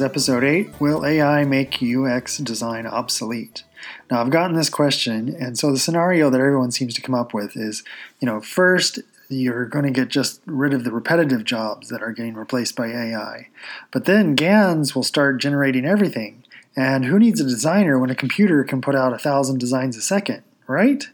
[0.00, 3.64] is episode 8 Will AI make UX design obsolete?
[4.10, 7.34] Now, I've gotten this question, and so the scenario that everyone seems to come up
[7.34, 7.82] with is
[8.18, 12.12] you know, first, you're going to get just rid of the repetitive jobs that are
[12.12, 13.48] getting replaced by AI.
[13.90, 16.44] But then GANs will start generating everything.
[16.74, 20.00] And who needs a designer when a computer can put out a thousand designs a
[20.00, 21.04] second, right?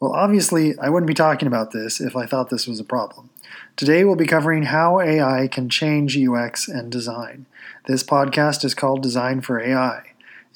[0.00, 3.30] Well, obviously, I wouldn't be talking about this if I thought this was a problem.
[3.76, 7.46] Today, we'll be covering how AI can change UX and design.
[7.86, 10.02] This podcast is called Design for AI.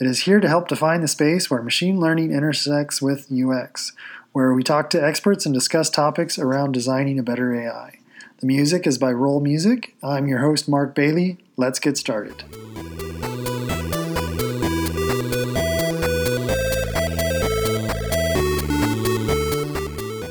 [0.01, 3.93] It is here to help define the space where machine learning intersects with UX,
[4.33, 7.99] where we talk to experts and discuss topics around designing a better AI.
[8.39, 9.93] The music is by Rolemusic.
[10.03, 11.37] I'm your host, Mark Bailey.
[11.59, 12.43] Let's get started.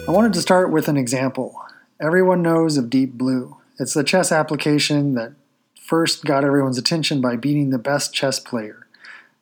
[0.08, 1.62] I wanted to start with an example.
[2.02, 3.58] Everyone knows of Deep Blue.
[3.78, 5.34] It's the chess application that
[5.78, 8.88] first got everyone's attention by beating the best chess player.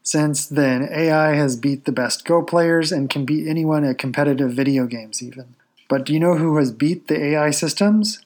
[0.02, 4.54] Since then, AI has beat the best Go players and can beat anyone at competitive
[4.54, 5.54] video games, even.
[5.88, 8.26] But do you know who has beat the AI systems?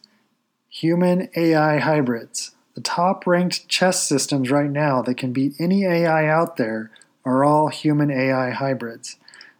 [0.69, 2.51] Human AI hybrids.
[2.75, 6.89] The top ranked chess systems right now that can beat any AI out there
[7.25, 9.17] are all human AI hybrids.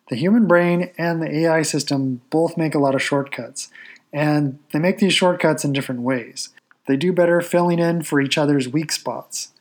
[0.09, 3.69] The human brain and the AI system both make a lot of shortcuts,
[4.13, 6.49] and they make these shortcuts in different ways.
[6.87, 9.53] They do better filling in for each other's weak spots.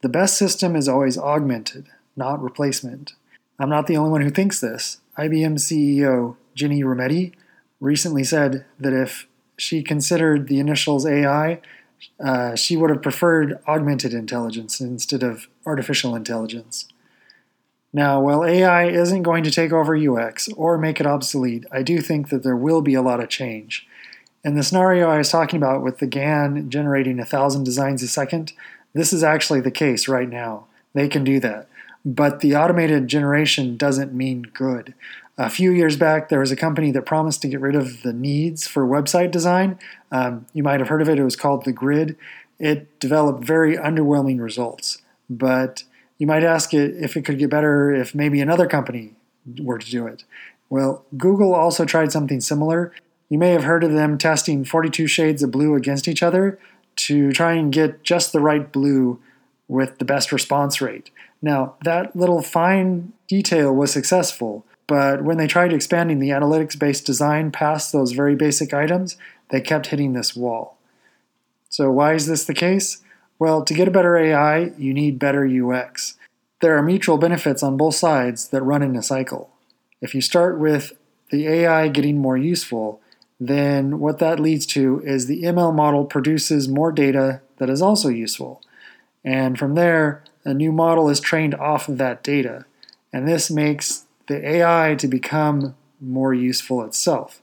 [0.00, 3.14] The best system is always augmented, not replacement.
[3.58, 4.98] I'm not the only one who thinks this.
[5.18, 7.32] IBM CEO Ginny Rometty
[7.80, 9.26] recently said that if
[9.56, 11.60] she considered the initials AI,
[12.24, 16.88] uh, she would have preferred augmented intelligence instead of artificial intelligence.
[17.92, 22.00] Now, while AI isn't going to take over UX or make it obsolete, I do
[22.00, 23.86] think that there will be a lot of change.
[24.44, 28.08] In the scenario I was talking about with the GAN generating a thousand designs a
[28.08, 28.52] second,
[28.94, 30.66] this is actually the case right now.
[30.94, 31.68] They can do that.
[32.04, 34.94] But the automated generation doesn't mean good.
[35.38, 38.12] A few years back, there was a company that promised to get rid of the
[38.12, 39.78] needs for website design.
[40.10, 42.16] Um, you might have heard of it, it was called The Grid.
[42.58, 45.00] It developed very underwhelming results.
[45.30, 45.84] But
[46.22, 49.12] you might ask it if it could get better if maybe another company
[49.60, 50.22] were to do it.
[50.70, 52.92] Well, Google also tried something similar.
[53.28, 56.60] You may have heard of them testing 42 shades of blue against each other
[56.94, 59.18] to try and get just the right blue
[59.66, 61.10] with the best response rate.
[61.42, 67.04] Now, that little fine detail was successful, but when they tried expanding the analytics based
[67.04, 69.16] design past those very basic items,
[69.50, 70.78] they kept hitting this wall.
[71.68, 73.02] So, why is this the case?
[73.42, 76.14] Well, to get a better AI, you need better UX.
[76.60, 79.50] There are mutual benefits on both sides that run in a cycle.
[80.00, 80.92] If you start with
[81.32, 83.00] the AI getting more useful,
[83.40, 88.10] then what that leads to is the ML model produces more data that is also
[88.10, 88.62] useful.
[89.24, 92.64] And from there, a new model is trained off of that data.
[93.12, 97.42] And this makes the AI to become more useful itself.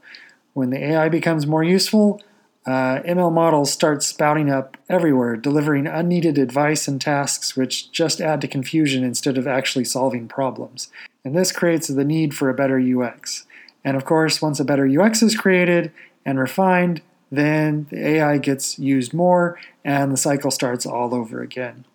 [0.53, 2.21] When the AI becomes more useful,
[2.69, 8.41] uh, ML models start spouting up everywhere, delivering unneeded advice and tasks which just add
[8.41, 10.89] to confusion instead of actually solving problems.
[11.23, 13.45] And this creates the need for a better UX.
[13.83, 15.91] And of course, once a better UX is created
[16.25, 21.85] and refined, then the AI gets used more and the cycle starts all over again.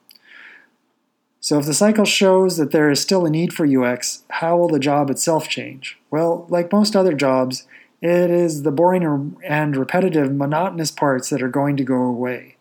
[1.41, 4.69] So, if the cycle shows that there is still a need for UX, how will
[4.69, 5.99] the job itself change?
[6.11, 7.67] Well, like most other jobs,
[8.05, 12.57] it is the boring and repetitive, monotonous parts that are going to go away.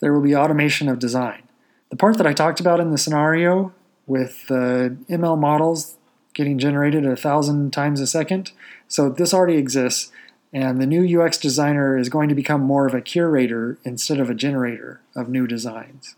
[0.00, 1.42] There will be automation of design.
[1.90, 3.74] The part that I talked about in the scenario
[4.06, 5.96] with the ML models
[6.32, 8.52] getting generated a thousand times a second,
[8.88, 10.10] so this already exists,
[10.52, 14.30] and the new UX designer is going to become more of a curator instead of
[14.30, 16.14] a generator of new designs.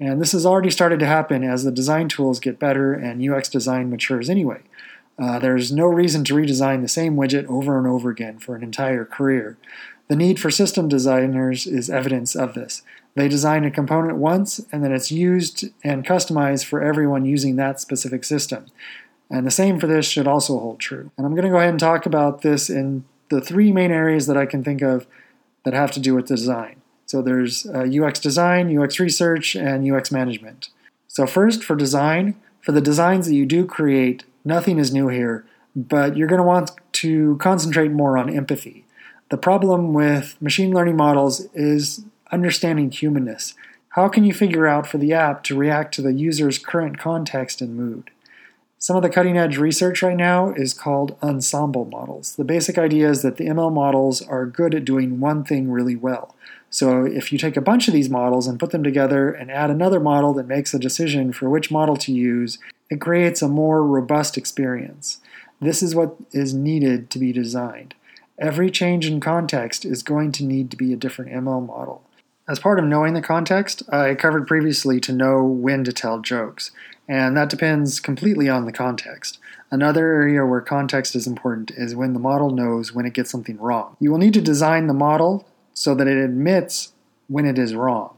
[0.00, 3.48] And this has already started to happen as the design tools get better and UX
[3.48, 4.62] design matures anyway.
[5.18, 8.62] Uh, there's no reason to redesign the same widget over and over again for an
[8.62, 9.56] entire career.
[10.08, 12.82] The need for system designers is evidence of this.
[13.14, 17.80] They design a component once and then it's used and customized for everyone using that
[17.80, 18.66] specific system.
[19.30, 21.10] And the same for this should also hold true.
[21.16, 24.26] And I'm going to go ahead and talk about this in the three main areas
[24.26, 25.06] that I can think of
[25.64, 26.82] that have to do with design.
[27.06, 30.68] So there's uh, UX design, UX research, and UX management.
[31.08, 35.46] So, first for design, for the designs that you do create, Nothing is new here,
[35.74, 38.84] but you're going to want to concentrate more on empathy.
[39.30, 43.54] The problem with machine learning models is understanding humanness.
[43.90, 47.60] How can you figure out for the app to react to the user's current context
[47.60, 48.10] and mood?
[48.76, 52.36] Some of the cutting edge research right now is called ensemble models.
[52.36, 55.96] The basic idea is that the ML models are good at doing one thing really
[55.96, 56.34] well.
[56.68, 59.70] So if you take a bunch of these models and put them together and add
[59.70, 62.58] another model that makes a decision for which model to use,
[62.90, 65.20] it creates a more robust experience.
[65.60, 67.94] This is what is needed to be designed.
[68.38, 72.02] Every change in context is going to need to be a different ML model.
[72.46, 76.72] As part of knowing the context, I covered previously to know when to tell jokes
[77.08, 79.38] and that depends completely on the context.
[79.70, 83.58] Another area where context is important is when the model knows when it gets something
[83.58, 83.96] wrong.
[84.00, 86.92] You will need to design the model so that it admits
[87.28, 88.16] when it is wrong.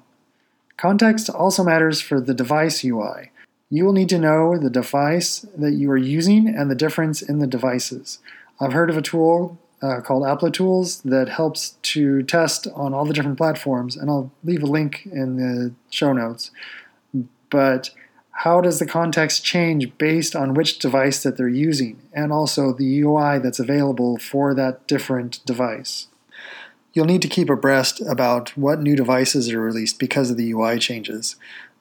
[0.76, 3.30] Context also matters for the device UI.
[3.68, 7.40] You will need to know the device that you are using and the difference in
[7.40, 8.20] the devices.
[8.60, 13.12] I've heard of a tool uh, called Applitools that helps to test on all the
[13.12, 16.50] different platforms, and I'll leave a link in the show notes.
[17.50, 17.90] But
[18.40, 23.00] how does the context change based on which device that they're using and also the
[23.00, 26.08] UI that's available for that different device.
[26.92, 30.78] You'll need to keep abreast about what new devices are released because of the UI
[30.78, 31.36] changes.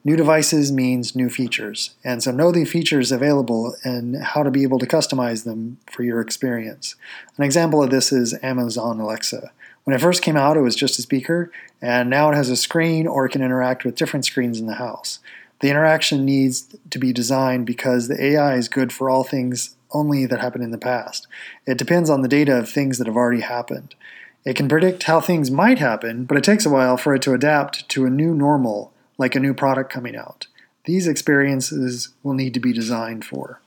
[0.06, 4.62] New devices means new features, and so know the features available and how to be
[4.62, 6.94] able to customize them for your experience.
[7.36, 9.50] An example of this is Amazon Alexa.
[9.82, 11.50] When it first came out, it was just a speaker,
[11.82, 14.74] and now it has a screen or it can interact with different screens in the
[14.74, 15.18] house.
[15.58, 20.24] The interaction needs to be designed because the AI is good for all things only
[20.26, 21.26] that happened in the past.
[21.66, 23.96] It depends on the data of things that have already happened.
[24.44, 27.34] It can predict how things might happen, but it takes a while for it to
[27.34, 30.46] adapt to a new normal, like a new product coming out.
[30.84, 33.60] These experiences will need to be designed for.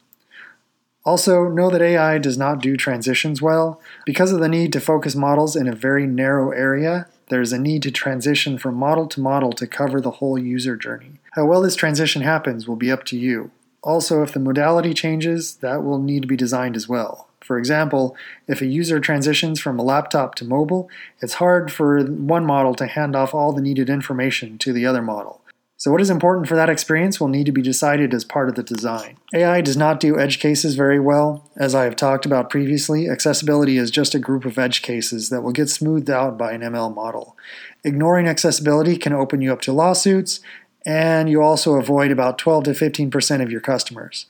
[1.06, 3.82] Also, know that AI does not do transitions well.
[4.06, 7.60] Because of the need to focus models in a very narrow area, there is a
[7.60, 11.14] need to transition from model to model to cover the whole user journey.
[11.32, 13.52] How well this transition happens will be up to you.
[13.82, 17.29] Also, if the modality changes, that will need to be designed as well.
[17.50, 18.16] For example,
[18.48, 20.88] if a user transitions from a laptop to mobile,
[21.20, 25.02] it's hard for one model to hand off all the needed information to the other
[25.02, 25.42] model.
[25.76, 28.56] So, what is important for that experience will need to be decided as part of
[28.56, 29.18] the design.
[29.34, 31.50] AI does not do edge cases very well.
[31.58, 35.42] As I have talked about previously, accessibility is just a group of edge cases that
[35.42, 37.36] will get smoothed out by an ML model.
[37.84, 40.40] Ignoring accessibility can open you up to lawsuits,
[40.86, 44.28] and you also avoid about 12 to 15% of your customers.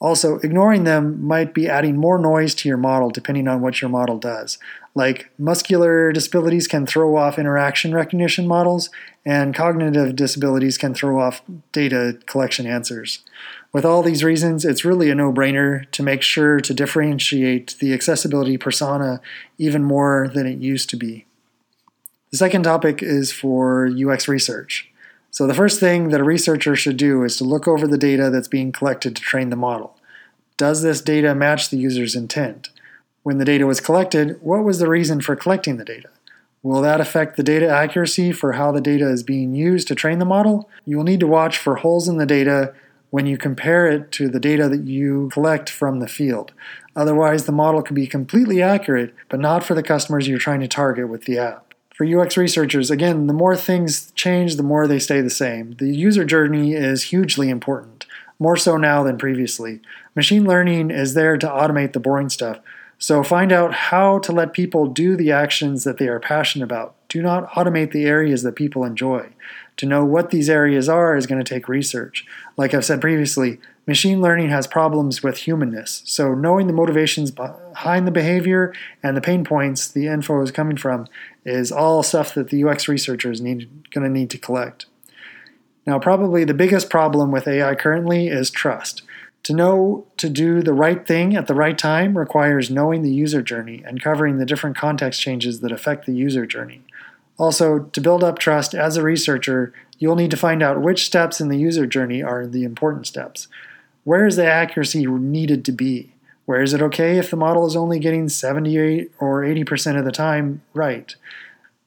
[0.00, 3.90] Also, ignoring them might be adding more noise to your model depending on what your
[3.90, 4.58] model does.
[4.94, 8.90] Like muscular disabilities can throw off interaction recognition models,
[9.24, 11.42] and cognitive disabilities can throw off
[11.72, 13.20] data collection answers.
[13.72, 17.92] With all these reasons, it's really a no brainer to make sure to differentiate the
[17.92, 19.20] accessibility persona
[19.58, 21.26] even more than it used to be.
[22.30, 24.87] The second topic is for UX research.
[25.38, 28.28] So, the first thing that a researcher should do is to look over the data
[28.28, 29.96] that's being collected to train the model.
[30.56, 32.70] Does this data match the user's intent?
[33.22, 36.08] When the data was collected, what was the reason for collecting the data?
[36.64, 40.18] Will that affect the data accuracy for how the data is being used to train
[40.18, 40.68] the model?
[40.84, 42.74] You will need to watch for holes in the data
[43.10, 46.50] when you compare it to the data that you collect from the field.
[46.96, 50.66] Otherwise, the model can be completely accurate, but not for the customers you're trying to
[50.66, 51.67] target with the app.
[51.98, 55.74] For UX researchers, again, the more things change, the more they stay the same.
[55.80, 58.06] The user journey is hugely important,
[58.38, 59.80] more so now than previously.
[60.14, 62.60] Machine learning is there to automate the boring stuff,
[63.00, 66.94] so find out how to let people do the actions that they are passionate about.
[67.08, 69.30] Do not automate the areas that people enjoy.
[69.78, 72.26] To know what these areas are is going to take research.
[72.56, 76.02] Like I've said previously, machine learning has problems with humanness.
[76.04, 80.76] So knowing the motivations behind the behavior and the pain points the info is coming
[80.76, 81.06] from
[81.44, 84.86] is all stuff that the UX researchers need going to need to collect.
[85.86, 89.02] Now, probably the biggest problem with AI currently is trust.
[89.44, 93.42] To know to do the right thing at the right time requires knowing the user
[93.42, 96.82] journey and covering the different context changes that affect the user journey.
[97.38, 101.40] Also, to build up trust as a researcher, you'll need to find out which steps
[101.40, 103.46] in the user journey are the important steps.
[104.04, 106.14] Where is the accuracy needed to be?
[106.46, 110.10] Where is it okay if the model is only getting 78 or 80% of the
[110.12, 111.14] time right?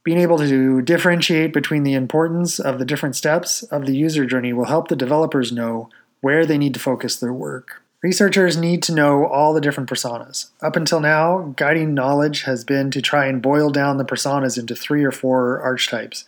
[0.04, 4.54] Being able to differentiate between the importance of the different steps of the user journey
[4.54, 5.90] will help the developers know
[6.22, 7.82] where they need to focus their work.
[8.02, 10.50] Researchers need to know all the different personas.
[10.60, 14.76] Up until now, guiding knowledge has been to try and boil down the personas into
[14.76, 16.26] three or four archetypes.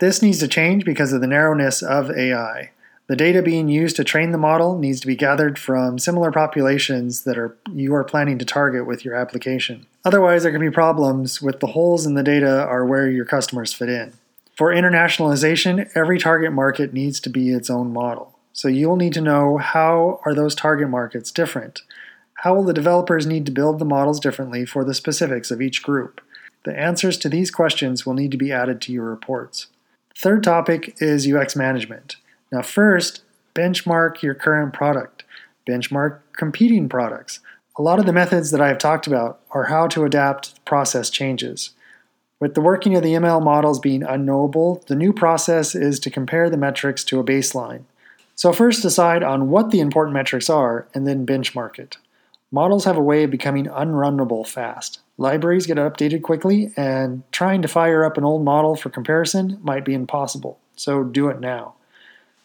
[0.00, 2.72] This needs to change because of the narrowness of AI.
[3.06, 7.22] The data being used to train the model needs to be gathered from similar populations
[7.22, 9.86] that are you are planning to target with your application.
[10.04, 13.72] Otherwise, there can be problems with the holes in the data are where your customers
[13.72, 14.12] fit in.
[14.56, 18.31] For internationalization, every target market needs to be its own model.
[18.52, 21.82] So you'll need to know how are those target markets different?
[22.34, 25.82] How will the developers need to build the models differently for the specifics of each
[25.82, 26.20] group?
[26.64, 29.68] The answers to these questions will need to be added to your reports.
[30.16, 32.16] Third topic is UX management.
[32.50, 33.22] Now, first,
[33.54, 35.24] benchmark your current product,
[35.68, 37.40] benchmark competing products.
[37.78, 41.08] A lot of the methods that I have talked about are how to adapt process
[41.08, 41.70] changes.
[42.38, 46.50] With the working of the ML models being unknowable, the new process is to compare
[46.50, 47.84] the metrics to a baseline.
[48.34, 51.98] So, first decide on what the important metrics are and then benchmark it.
[52.50, 55.00] Models have a way of becoming unrunnable fast.
[55.16, 59.84] Libraries get updated quickly, and trying to fire up an old model for comparison might
[59.84, 61.74] be impossible, so do it now.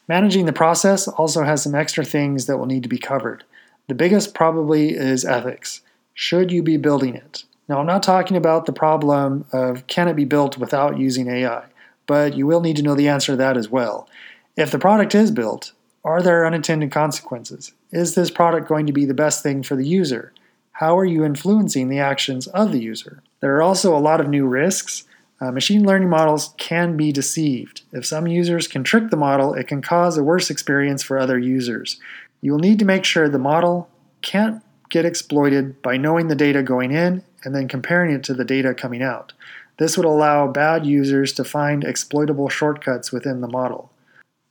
[0.08, 3.44] Managing the process also has some extra things that will need to be covered.
[3.88, 5.82] The biggest probably is ethics.
[6.13, 7.44] Should you be building it?
[7.67, 11.65] Now, I'm not talking about the problem of can it be built without using AI,
[12.06, 14.10] but you will need to know the answer to that as well.
[14.56, 17.73] If the product is built, are there unintended consequences?
[17.91, 20.33] Is this product going to be the best thing for the user?
[20.73, 23.23] How are you influencing the actions of the user?
[23.39, 25.05] There are also a lot of new risks.
[25.41, 27.81] Uh, machine learning models can be deceived.
[27.91, 31.37] If some users can trick the model, it can cause a worse experience for other
[31.37, 31.99] users.
[32.41, 33.89] You will need to make sure the model
[34.21, 38.45] can't get exploited by knowing the data going in and then comparing it to the
[38.45, 39.33] data coming out.
[39.77, 43.91] This would allow bad users to find exploitable shortcuts within the model.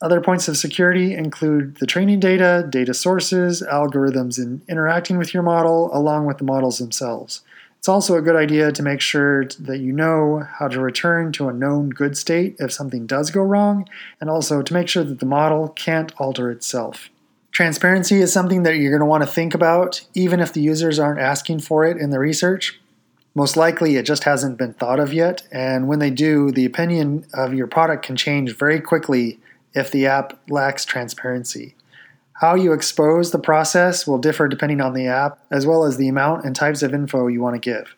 [0.02, 5.42] Other points of security include the training data, data sources, algorithms in interacting with your
[5.42, 7.42] model, along with the models themselves.
[7.78, 11.48] It's also a good idea to make sure that you know how to return to
[11.48, 13.88] a known good state if something does go wrong,
[14.20, 17.08] and also to make sure that the model can't alter itself.
[17.52, 20.98] Transparency is something that you're going to want to think about, even if the users
[20.98, 22.78] aren't asking for it in the research.
[23.34, 27.24] Most likely, it just hasn't been thought of yet, and when they do, the opinion
[27.32, 29.38] of your product can change very quickly
[29.76, 31.76] if the app lacks transparency.
[32.40, 36.09] How you expose the process will differ depending on the app, as well as the
[36.09, 37.95] amount and types of info you want to give.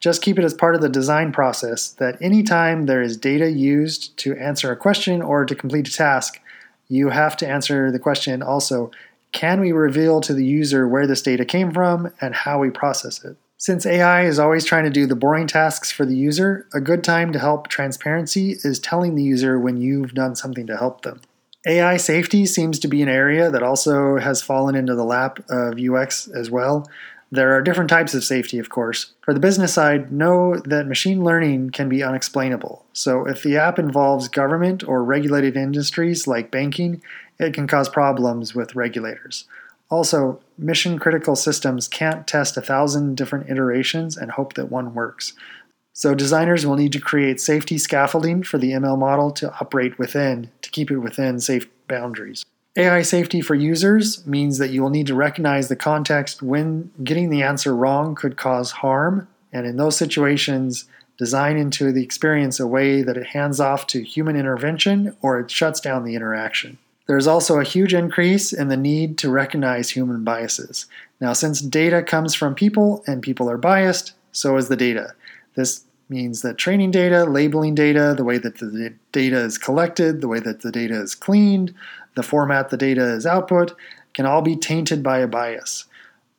[0.00, 4.16] Just keep it as part of the design process that anytime there is data used
[4.18, 6.40] to answer a question or to complete a task,
[6.88, 8.90] you have to answer the question also
[9.32, 13.24] can we reveal to the user where this data came from and how we process
[13.24, 13.36] it?
[13.60, 17.04] Since AI is always trying to do the boring tasks for the user, a good
[17.04, 21.20] time to help transparency is telling the user when you've done something to help them.
[21.66, 25.78] AI safety seems to be an area that also has fallen into the lap of
[25.78, 26.88] UX as well.
[27.30, 29.12] There are different types of safety, of course.
[29.20, 32.86] For the business side, know that machine learning can be unexplainable.
[32.94, 37.02] So, if the app involves government or regulated industries like banking,
[37.38, 39.44] it can cause problems with regulators.
[39.90, 45.32] Also, mission critical systems can't test a thousand different iterations and hope that one works.
[45.92, 50.50] So, designers will need to create safety scaffolding for the ML model to operate within
[50.62, 52.44] to keep it within safe boundaries.
[52.76, 57.28] AI safety for users means that you will need to recognize the context when getting
[57.28, 60.84] the answer wrong could cause harm, and in those situations,
[61.18, 65.50] design into the experience a way that it hands off to human intervention or it
[65.50, 66.78] shuts down the interaction.
[67.10, 70.86] There's also a huge increase in the need to recognize human biases.
[71.20, 75.14] Now, since data comes from people and people are biased, so is the data.
[75.56, 80.28] This means that training data, labeling data, the way that the data is collected, the
[80.28, 81.74] way that the data is cleaned,
[82.14, 83.74] the format the data is output,
[84.14, 85.86] can all be tainted by a bias.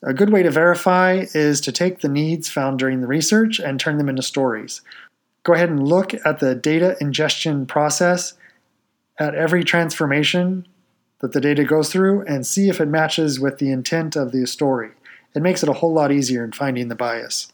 [0.04, 3.78] A good way to verify is to take the needs found during the research and
[3.78, 4.80] turn them into stories.
[5.44, 8.36] Go ahead and look at the data ingestion process
[9.20, 10.68] at every transformation
[11.20, 14.46] that the data goes through and see if it matches with the intent of the
[14.46, 14.92] story.
[15.36, 17.54] It makes it a whole lot easier in finding the bias.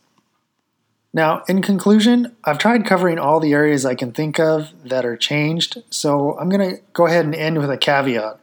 [1.13, 5.17] Now, in conclusion, I've tried covering all the areas I can think of that are
[5.17, 8.39] changed, so I'm going to go ahead and end with a caveat.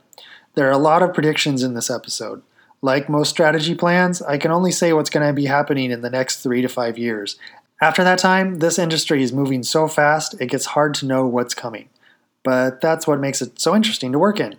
[0.54, 2.42] There are a lot of predictions in this episode.
[2.80, 6.10] Like most strategy plans, I can only say what's going to be happening in the
[6.10, 7.36] next three to five years.
[7.80, 11.54] After that time, this industry is moving so fast it gets hard to know what's
[11.54, 11.88] coming
[12.44, 14.56] but that's what makes it so interesting to work in.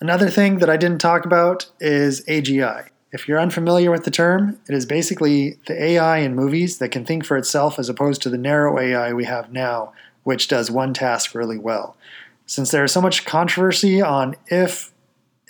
[0.00, 2.90] Another thing that I didn't talk about is AGI.
[3.12, 7.06] If you're unfamiliar with the term, it is basically the AI in movies that can
[7.06, 10.92] think for itself as opposed to the narrow AI we have now, which does one
[10.92, 11.96] task really well.
[12.44, 14.92] Since there is so much controversy on if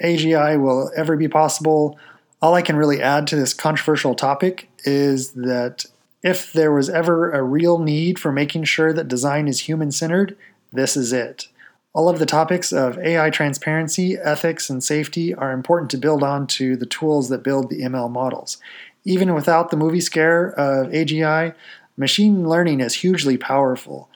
[0.02, 1.98] AGI will ever be possible,
[2.40, 5.86] all I can really add to this controversial topic is that
[6.22, 10.36] if there was ever a real need for making sure that design is human centered,
[10.72, 11.48] this is it.
[11.96, 16.76] All of the topics of AI transparency, ethics, and safety are important to build onto
[16.76, 18.58] the tools that build the ML models.
[19.06, 21.54] Even without the movie scare of AGI,
[21.96, 24.10] machine learning is hugely powerful.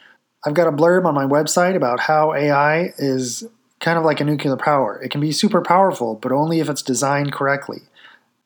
[0.44, 3.48] I've got a blurb on my website about how AI is
[3.80, 5.00] kind of like a nuclear power.
[5.02, 7.80] It can be super powerful, but only if it's designed correctly.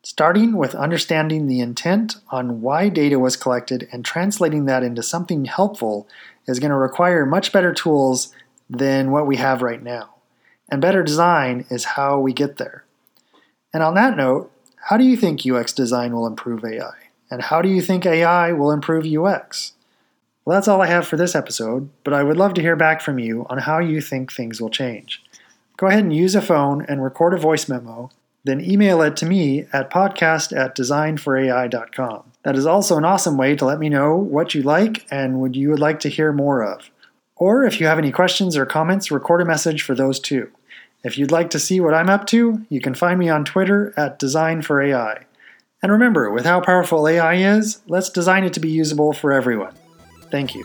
[0.05, 5.47] Starting with understanding the intent on why data was collected and translating that into something
[5.47, 6.07] helpful
[6.47, 8.33] is going to require much better tools
[8.69, 10.15] than what we have right now.
[10.71, 12.85] And better design is how we get there.
[13.73, 14.51] And on that note,
[14.89, 16.95] how do you think UX design will improve AI?
[17.31, 19.73] And how do you think AI will improve UX?
[20.45, 23.01] Well, that's all I have for this episode, but I would love to hear back
[23.01, 25.23] from you on how you think things will change.
[25.77, 28.11] Go ahead and use a phone and record a voice memo
[28.45, 32.33] then email it to me at podcast at designforai.com.
[32.43, 35.55] That is also an awesome way to let me know what you like and what
[35.55, 36.91] you would like to hear more of.
[37.37, 40.51] Or if you have any questions or comments, record a message for those too.
[41.03, 43.93] If you'd like to see what I'm up to, you can find me on Twitter
[43.97, 45.25] at designforai.
[45.83, 49.75] And remember, with how powerful AI is, let's design it to be usable for everyone.
[50.31, 50.65] Thank you.